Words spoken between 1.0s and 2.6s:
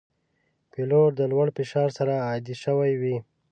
د لوړ فشار سره عادي